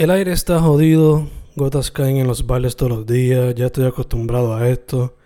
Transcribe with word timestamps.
El 0.00 0.08
aire 0.08 0.32
está 0.32 0.58
jodido, 0.60 1.28
gotas 1.56 1.90
caen 1.90 2.16
en 2.16 2.26
los 2.26 2.46
bares 2.46 2.74
todos 2.74 2.90
los 2.90 3.06
días, 3.06 3.54
ya 3.54 3.66
estoy 3.66 3.84
acostumbrado 3.84 4.54
a 4.54 4.66
esto. 4.66 5.18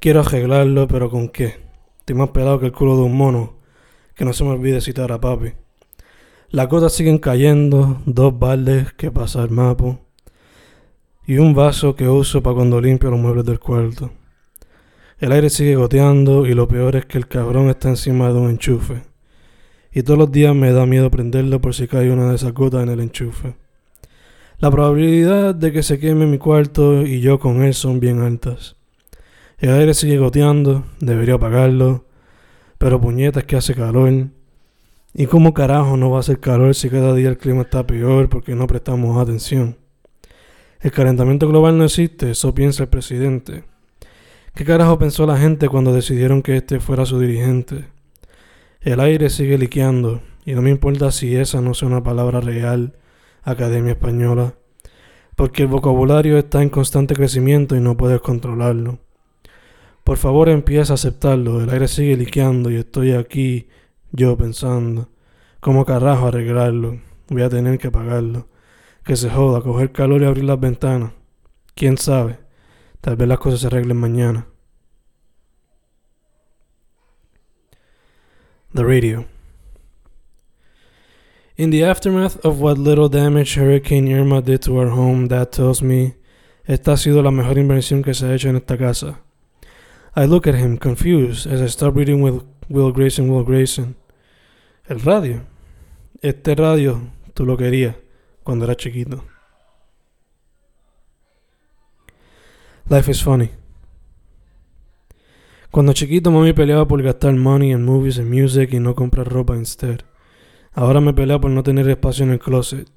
Quiero 0.00 0.22
arreglarlo, 0.22 0.88
pero 0.88 1.08
¿con 1.08 1.28
qué? 1.28 1.60
Estoy 2.00 2.16
más 2.16 2.30
pelado 2.30 2.58
que 2.58 2.66
el 2.66 2.72
culo 2.72 2.96
de 2.96 3.02
un 3.02 3.16
mono. 3.16 3.58
Que 4.16 4.24
no 4.24 4.32
se 4.32 4.42
me 4.42 4.50
olvide 4.50 4.80
citar 4.80 5.12
a 5.12 5.20
papi. 5.20 5.52
Las 6.50 6.68
gotas 6.68 6.94
siguen 6.94 7.18
cayendo, 7.18 8.02
dos 8.06 8.36
baldes 8.36 8.92
que 8.94 9.12
pasa 9.12 9.44
el 9.44 9.50
mapo 9.50 10.00
y 11.24 11.38
un 11.38 11.54
vaso 11.54 11.94
que 11.94 12.08
uso 12.08 12.42
para 12.42 12.56
cuando 12.56 12.80
limpio 12.80 13.12
los 13.12 13.20
muebles 13.20 13.44
del 13.44 13.60
cuarto. 13.60 14.10
El 15.20 15.30
aire 15.30 15.48
sigue 15.48 15.76
goteando 15.76 16.44
y 16.44 16.54
lo 16.54 16.66
peor 16.66 16.96
es 16.96 17.06
que 17.06 17.18
el 17.18 17.28
cabrón 17.28 17.70
está 17.70 17.88
encima 17.90 18.32
de 18.32 18.40
un 18.40 18.50
enchufe. 18.50 19.00
Y 19.92 20.02
todos 20.02 20.18
los 20.18 20.32
días 20.32 20.56
me 20.56 20.72
da 20.72 20.86
miedo 20.86 21.08
prenderlo 21.08 21.60
por 21.60 21.72
si 21.72 21.86
cae 21.86 22.10
una 22.10 22.28
de 22.28 22.34
esas 22.34 22.52
gotas 22.52 22.82
en 22.82 22.88
el 22.88 22.98
enchufe. 22.98 23.54
La 24.60 24.72
probabilidad 24.72 25.54
de 25.54 25.70
que 25.70 25.84
se 25.84 26.00
queme 26.00 26.26
mi 26.26 26.38
cuarto 26.38 27.02
y 27.06 27.20
yo 27.20 27.38
con 27.38 27.62
él 27.62 27.74
son 27.74 28.00
bien 28.00 28.22
altas. 28.22 28.74
El 29.58 29.70
aire 29.70 29.94
sigue 29.94 30.18
goteando, 30.18 30.84
debería 30.98 31.34
apagarlo, 31.34 32.06
pero 32.76 33.00
puñetas 33.00 33.44
que 33.44 33.54
hace 33.54 33.76
calor. 33.76 34.30
¿Y 35.14 35.26
cómo 35.26 35.54
carajo 35.54 35.96
no 35.96 36.10
va 36.10 36.16
a 36.16 36.20
hacer 36.20 36.40
calor 36.40 36.74
si 36.74 36.90
cada 36.90 37.14
día 37.14 37.28
el 37.28 37.38
clima 37.38 37.62
está 37.62 37.86
peor 37.86 38.28
porque 38.28 38.56
no 38.56 38.66
prestamos 38.66 39.16
atención? 39.16 39.76
El 40.80 40.90
calentamiento 40.90 41.46
global 41.46 41.78
no 41.78 41.84
existe, 41.84 42.32
eso 42.32 42.52
piensa 42.52 42.82
el 42.82 42.88
presidente. 42.88 43.62
¿Qué 44.56 44.64
carajo 44.64 44.98
pensó 44.98 45.24
la 45.24 45.36
gente 45.36 45.68
cuando 45.68 45.92
decidieron 45.92 46.42
que 46.42 46.56
este 46.56 46.80
fuera 46.80 47.06
su 47.06 47.20
dirigente? 47.20 47.84
El 48.80 48.98
aire 48.98 49.30
sigue 49.30 49.56
liqueando, 49.56 50.20
y 50.44 50.54
no 50.54 50.62
me 50.62 50.70
importa 50.70 51.12
si 51.12 51.36
esa 51.36 51.60
no 51.60 51.74
sea 51.74 51.86
una 51.86 52.02
palabra 52.02 52.40
real, 52.40 52.94
Academia 53.42 53.92
Española, 53.92 54.54
porque 55.36 55.62
el 55.62 55.68
vocabulario 55.68 56.38
está 56.38 56.62
en 56.62 56.68
constante 56.68 57.14
crecimiento 57.14 57.76
y 57.76 57.80
no 57.80 57.96
puedes 57.96 58.20
controlarlo. 58.20 58.98
Por 60.04 60.16
favor 60.16 60.48
empieza 60.48 60.92
a 60.92 60.94
aceptarlo, 60.94 61.62
el 61.62 61.70
aire 61.70 61.88
sigue 61.88 62.16
liqueando 62.16 62.70
y 62.70 62.76
estoy 62.76 63.12
aquí, 63.12 63.68
yo 64.12 64.36
pensando, 64.36 65.08
¿cómo 65.60 65.84
carajo 65.84 66.26
arreglarlo? 66.28 67.00
Voy 67.28 67.42
a 67.42 67.48
tener 67.48 67.78
que 67.78 67.90
pagarlo 67.90 68.48
que 69.08 69.16
se 69.16 69.30
joda, 69.30 69.62
coger 69.62 69.90
calor 69.90 70.20
y 70.20 70.26
abrir 70.26 70.44
las 70.44 70.60
ventanas. 70.60 71.12
Quién 71.74 71.96
sabe, 71.96 72.38
tal 73.00 73.16
vez 73.16 73.26
las 73.26 73.38
cosas 73.38 73.60
se 73.60 73.66
arreglen 73.68 73.96
mañana. 73.96 74.46
The 78.74 78.82
radio. 78.82 79.37
In 81.58 81.70
the 81.70 81.82
aftermath 81.82 82.38
of 82.44 82.60
what 82.60 82.78
little 82.78 83.08
damage 83.08 83.56
Hurricane 83.56 84.12
Irma 84.12 84.40
did 84.40 84.62
to 84.62 84.78
our 84.78 84.90
home, 84.90 85.26
Dad 85.26 85.50
tells 85.50 85.82
me, 85.82 86.14
esta 86.64 86.92
ha 86.92 86.96
sido 86.96 87.20
la 87.20 87.32
mejor 87.32 87.58
inversión 87.58 88.04
que 88.04 88.14
se 88.14 88.26
ha 88.26 88.32
hecho 88.32 88.48
en 88.48 88.54
esta 88.54 88.78
casa. 88.78 89.18
I 90.14 90.24
look 90.26 90.46
at 90.46 90.54
him, 90.54 90.78
confused, 90.78 91.48
as 91.48 91.60
I 91.60 91.66
stop 91.66 91.96
reading 91.96 92.22
with 92.22 92.44
Will 92.68 92.92
Grayson, 92.92 93.28
Will 93.28 93.42
Grayson. 93.42 93.96
El 94.88 95.00
radio. 95.00 95.46
Este 96.22 96.54
radio, 96.54 97.00
tú 97.34 97.44
lo 97.44 97.56
querías 97.56 97.96
cuando 98.44 98.64
era 98.64 98.76
chiquito. 98.76 99.24
Life 102.88 103.10
is 103.10 103.20
funny. 103.20 103.50
Cuando 105.72 105.92
chiquito 105.92 106.30
mami 106.30 106.52
peleaba 106.52 106.86
por 106.86 107.02
gastar 107.02 107.34
money 107.34 107.72
en 107.72 107.84
movies 107.84 108.18
and 108.20 108.30
music 108.30 108.72
y 108.72 108.78
no 108.78 108.94
comprar 108.94 109.28
ropa 109.28 109.56
instead. 109.56 110.04
Ahora 110.78 111.00
me 111.00 111.12
pelea 111.12 111.40
por 111.40 111.50
no 111.50 111.64
tener 111.64 111.88
espacio 111.88 112.24
en 112.24 112.30
el 112.30 112.38
closet. 112.38 112.88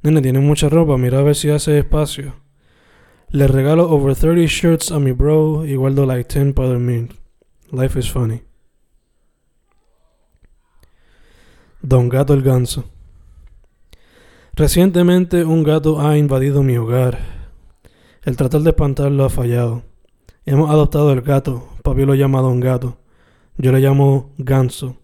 Nene, 0.00 0.22
tiene 0.22 0.40
mucha 0.40 0.70
ropa, 0.70 0.96
mira 0.96 1.18
a 1.18 1.22
ver 1.22 1.36
si 1.36 1.50
hace 1.50 1.78
espacio. 1.78 2.36
Le 3.28 3.46
regalo 3.46 3.90
over 3.90 4.16
30 4.16 4.46
shirts 4.46 4.90
a 4.90 4.98
mi 4.98 5.12
bro 5.12 5.66
y 5.66 5.74
guardo 5.74 6.06
like 6.06 6.32
10 6.32 6.54
para 6.54 6.68
dormir. 6.68 7.10
Life 7.70 7.98
is 7.98 8.10
funny. 8.10 8.40
Don 11.82 12.08
Gato 12.08 12.32
el 12.32 12.40
Ganso. 12.40 12.86
Recientemente 14.54 15.44
un 15.44 15.64
gato 15.64 16.00
ha 16.00 16.16
invadido 16.16 16.62
mi 16.62 16.78
hogar. 16.78 17.18
El 18.22 18.38
tratar 18.38 18.62
de 18.62 18.70
espantarlo 18.70 19.26
ha 19.26 19.28
fallado. 19.28 19.82
Hemos 20.46 20.70
adoptado 20.70 21.12
el 21.12 21.20
gato. 21.20 21.68
Papi 21.82 22.06
lo 22.06 22.14
llama 22.14 22.40
Don 22.40 22.58
Gato. 22.58 22.96
Yo 23.58 23.70
le 23.70 23.80
llamo 23.80 24.32
Ganso. 24.38 24.96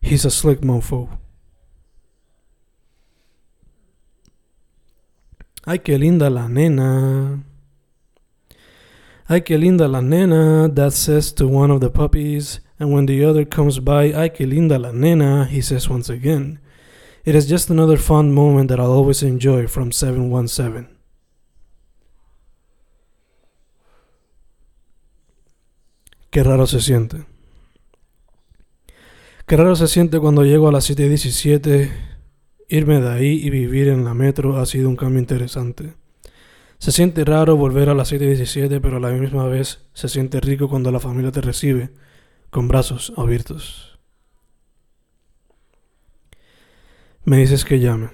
He's 0.00 0.24
a 0.24 0.30
slick 0.30 0.62
mofo. 0.62 1.19
Ay, 5.64 5.80
qué 5.80 5.98
linda 5.98 6.30
la 6.30 6.48
nena. 6.48 7.44
Ay, 9.26 9.42
qué 9.42 9.58
linda 9.58 9.86
la 9.86 10.00
nena, 10.00 10.68
that 10.68 10.92
says 10.92 11.32
to 11.34 11.46
one 11.46 11.70
of 11.70 11.80
the 11.80 11.90
puppies. 11.90 12.60
And 12.78 12.92
when 12.92 13.06
the 13.06 13.24
other 13.24 13.44
comes 13.44 13.78
by, 13.78 14.12
ay, 14.14 14.30
qué 14.30 14.46
linda 14.48 14.78
la 14.78 14.92
nena, 14.92 15.44
he 15.44 15.60
says 15.60 15.88
once 15.88 16.08
again. 16.08 16.58
It 17.24 17.34
is 17.34 17.46
just 17.46 17.68
another 17.68 17.98
fun 17.98 18.32
moment 18.32 18.68
that 18.70 18.80
I'll 18.80 18.92
always 18.92 19.22
enjoy 19.22 19.66
from 19.66 19.92
717. 19.92 20.88
Qué 26.30 26.42
raro 26.42 26.66
se 26.66 26.80
siente. 26.80 27.26
Qué 29.46 29.56
raro 29.56 29.74
se 29.76 29.88
siente 29.88 30.18
cuando 30.20 30.44
llego 30.44 30.68
a 30.68 30.72
las 30.72 30.88
7.17. 30.88 32.09
Irme 32.72 33.00
de 33.00 33.10
ahí 33.10 33.44
y 33.44 33.50
vivir 33.50 33.88
en 33.88 34.04
la 34.04 34.14
metro 34.14 34.58
ha 34.58 34.64
sido 34.64 34.88
un 34.88 34.94
cambio 34.94 35.18
interesante. 35.18 35.94
Se 36.78 36.92
siente 36.92 37.24
raro 37.24 37.56
volver 37.56 37.88
a 37.88 37.94
las 37.94 38.12
7.17, 38.12 38.80
pero 38.80 38.98
a 38.98 39.00
la 39.00 39.10
misma 39.10 39.44
vez 39.46 39.88
se 39.92 40.08
siente 40.08 40.40
rico 40.40 40.68
cuando 40.68 40.92
la 40.92 41.00
familia 41.00 41.32
te 41.32 41.40
recibe 41.40 41.90
con 42.48 42.68
brazos 42.68 43.12
abiertos. 43.16 43.98
Me 47.24 47.38
dices 47.38 47.64
que 47.64 47.80
llame. 47.80 48.10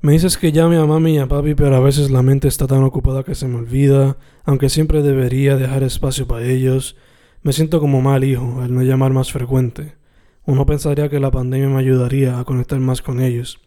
Me 0.00 0.12
dices 0.12 0.38
que 0.38 0.52
llame 0.52 0.78
a 0.78 0.86
mami 0.86 1.16
y 1.16 1.18
a 1.18 1.28
papi, 1.28 1.54
pero 1.54 1.76
a 1.76 1.80
veces 1.80 2.10
la 2.10 2.22
mente 2.22 2.48
está 2.48 2.66
tan 2.66 2.82
ocupada 2.82 3.24
que 3.24 3.34
se 3.34 3.46
me 3.46 3.56
olvida, 3.56 4.16
aunque 4.44 4.70
siempre 4.70 5.02
debería 5.02 5.58
dejar 5.58 5.82
espacio 5.82 6.26
para 6.26 6.46
ellos. 6.46 6.96
Me 7.42 7.52
siento 7.52 7.78
como 7.78 8.00
mal 8.00 8.24
hijo 8.24 8.62
al 8.62 8.72
no 8.74 8.82
llamar 8.82 9.12
más 9.12 9.30
frecuente. 9.30 10.02
Uno 10.46 10.66
pensaría 10.66 11.08
que 11.08 11.20
la 11.20 11.30
pandemia 11.30 11.68
me 11.68 11.78
ayudaría 11.78 12.38
a 12.38 12.44
conectar 12.44 12.78
más 12.80 13.02
con 13.02 13.20
ellos, 13.20 13.60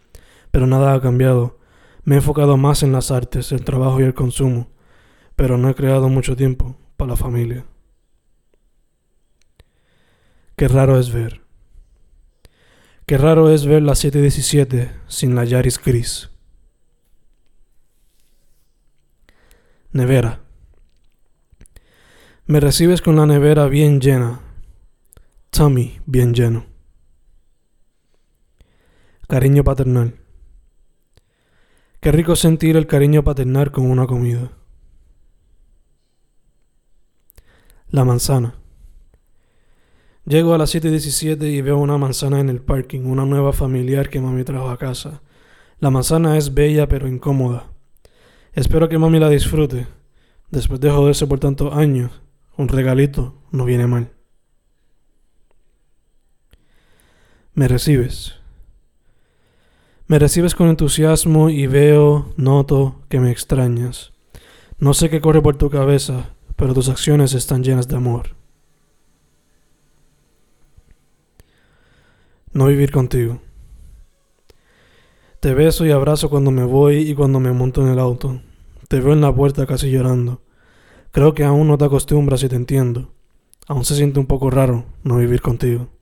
pero 0.52 0.68
nada 0.68 0.94
ha 0.94 1.02
cambiado. 1.02 1.60
Me 2.04 2.16
he 2.16 2.18
enfocado 2.20 2.58
más 2.58 2.84
en 2.84 2.92
las 2.92 3.12
artes, 3.12 3.52
el 3.52 3.64
trabajo 3.64 4.00
y 4.00 4.04
el 4.04 4.14
consumo, 4.14 4.70
pero 5.36 5.58
no 5.58 5.70
he 5.70 5.76
creado 5.76 6.10
mucho 6.10 6.36
tiempo 6.36 6.78
para 6.96 7.10
la 7.10 7.16
familia. 7.16 7.66
Qué 10.56 10.68
raro 10.68 11.00
es 11.00 11.12
ver 11.12 11.48
Qué 13.08 13.18
raro 13.18 13.50
es 13.50 13.66
ver 13.66 13.84
la 13.84 13.96
717 13.96 14.92
sin 15.08 15.34
la 15.34 15.46
Yaris 15.46 15.82
gris. 15.82 16.30
Nevera. 19.94 20.42
Me 22.48 22.60
recibes 22.60 23.02
con 23.02 23.16
la 23.16 23.26
nevera 23.26 23.68
bien 23.68 24.02
llena. 24.02 24.42
Tummy 25.50 26.00
bien 26.06 26.34
lleno. 26.34 26.66
Cariño 29.28 29.64
paternal. 29.64 30.16
Qué 32.00 32.12
rico 32.12 32.36
sentir 32.36 32.78
el 32.78 32.88
cariño 32.88 33.24
paternal 33.24 33.72
con 33.72 33.90
una 33.90 34.06
comida. 34.06 34.52
La 37.90 38.06
manzana. 38.06 38.56
Llego 40.26 40.54
a 40.54 40.58
las 40.58 40.76
7.17 40.76 41.52
y 41.52 41.62
veo 41.62 41.78
una 41.78 41.98
manzana 41.98 42.40
en 42.40 42.50
el 42.50 42.62
parking, 42.62 43.02
una 43.02 43.26
nueva 43.26 43.54
familiar 43.54 44.10
que 44.10 44.22
mami 44.22 44.44
trajo 44.44 44.70
a 44.70 44.78
casa. 44.78 45.22
La 45.80 45.90
manzana 45.90 46.38
es 46.38 46.54
bella 46.54 46.88
pero 46.88 47.08
incómoda. 47.08 47.72
Espero 48.54 48.90
que 48.90 48.98
mami 48.98 49.20
la 49.20 49.30
disfrute. 49.30 49.88
Después 50.52 50.80
de 50.82 50.92
joderse 50.92 51.28
por 51.28 51.40
tantos 51.40 51.74
años, 51.74 52.22
un 52.58 52.68
regalito 52.68 53.42
no 53.52 53.66
viene 53.66 53.88
mal. 53.88 54.17
Me 57.58 57.68
recibes. 57.68 58.36
Me 60.06 60.20
recibes 60.20 60.54
con 60.54 60.70
entusiasmo 60.70 61.50
y 61.50 61.66
veo, 61.66 62.32
noto 62.38 63.02
que 63.10 63.20
me 63.20 63.32
extrañas. 63.32 64.14
No 64.78 64.94
sé 64.94 65.10
qué 65.10 65.22
corre 65.22 65.42
por 65.42 65.58
tu 65.58 65.72
cabeza, 65.72 66.36
pero 66.56 66.76
tus 66.76 66.88
acciones 66.88 67.34
están 67.34 67.64
llenas 67.64 67.88
de 67.88 67.96
amor. 67.96 68.36
no 72.54 72.68
vivir 72.68 72.92
contigo. 72.92 73.42
Te 75.40 75.56
beso 75.56 75.84
y 75.84 75.90
abrazo 75.90 76.30
cuando 76.30 76.52
me 76.52 76.64
voy 76.64 76.98
y 77.10 77.16
cuando 77.16 77.40
me 77.40 77.54
monto 77.54 77.82
en 77.82 77.88
el 77.88 77.98
auto. 77.98 78.40
Te 78.88 79.00
veo 79.00 79.14
en 79.14 79.22
la 79.22 79.34
puerta 79.34 79.66
casi 79.66 79.90
llorando. 79.90 80.42
Creo 81.10 81.34
que 81.34 81.44
aún 81.44 81.68
no 81.68 81.80
te 81.80 81.86
acostumbras 81.86 82.44
y 82.44 82.50
te 82.50 82.56
entiendo. 82.56 83.14
Aún 83.68 83.84
se 83.84 83.96
siente 83.96 84.20
un 84.20 84.28
poco 84.28 84.52
raro 84.52 84.86
no 85.04 85.18
vivir 85.18 85.42
contigo. 85.42 85.97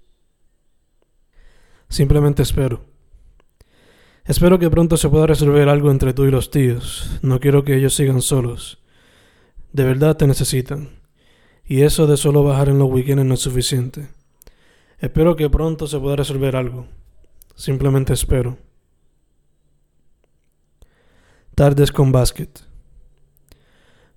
Simplemente 1.90 2.44
espero. 2.44 2.86
Espero 4.26 4.58
que 4.58 4.70
pronto 4.70 4.98
se 4.98 5.08
pueda 5.08 5.28
resolver 5.28 5.70
algo 5.70 5.92
entre 5.92 6.14
tú 6.14 6.26
y 6.26 6.32
los 6.32 6.50
tíos. 6.50 7.20
No 7.22 7.40
quiero 7.40 7.64
que 7.64 7.76
ellos 7.76 7.94
sigan 7.94 8.22
solos. 8.22 8.80
De 9.72 9.84
verdad 9.84 10.18
te 10.18 10.26
necesitan. 10.26 11.00
Y 11.64 11.82
eso 11.82 12.08
de 12.08 12.18
solo 12.18 12.44
bajar 12.44 12.70
en 12.70 12.80
los 12.80 12.90
weekends 12.90 13.26
no 13.26 13.34
es 13.36 13.40
suficiente. 13.40 14.08
Espero 15.00 15.36
que 15.36 15.50
pronto 15.50 15.88
se 15.88 16.00
pueda 16.00 16.16
resolver 16.16 16.56
algo. 16.56 16.88
Simplemente 17.56 18.14
espero. 18.14 18.58
Tardes 21.54 21.92
con 21.92 22.12
basket. 22.12 22.50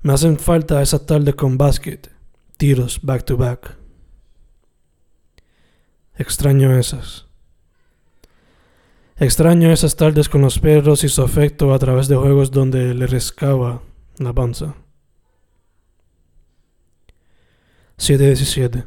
Me 0.01 0.13
hacen 0.13 0.39
falta 0.39 0.81
esas 0.81 1.05
tardes 1.07 1.35
con 1.35 1.59
basket. 1.59 2.01
Tiros 2.57 3.01
back 3.03 3.25
to 3.25 3.37
back. 3.37 3.77
Extraño 6.17 6.77
esas. 6.77 7.28
Extraño 9.21 9.73
esas 9.73 9.97
tardes 9.97 10.29
con 10.29 10.43
los 10.43 10.61
perros 10.61 11.03
y 11.03 11.09
su 11.09 11.23
afecto 11.23 11.75
a 11.75 11.79
través 11.81 12.07
de 12.07 12.15
juegos 12.15 12.53
donde 12.53 12.95
le 12.95 13.09
rescaba 13.09 13.83
la 14.19 14.33
panza. 14.33 14.77
717. 17.97 18.87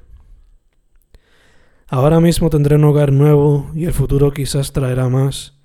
Ahora 1.89 2.21
mismo 2.21 2.49
tendré 2.49 2.77
un 2.77 2.85
hogar 2.85 3.11
nuevo 3.11 3.69
y 3.75 3.83
el 3.83 3.93
futuro 3.93 4.31
quizás 4.31 4.71
traerá 4.71 5.09
más, 5.09 5.59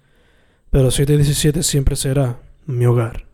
pero 0.70 0.90
717 0.90 1.62
siempre 1.62 1.94
será 1.94 2.40
mi 2.66 2.86
hogar. 2.86 3.24